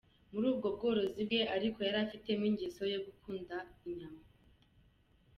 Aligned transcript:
Muri 0.31 0.45
ubwo 0.51 0.67
bworozi 0.75 1.19
bwe 1.27 1.39
ariko 1.55 1.77
yari 1.87 1.99
afitemo 2.05 2.41
n’ingeso 2.45 2.81
yo 2.93 2.99
gukunda 3.05 3.55
inyama. 3.89 4.23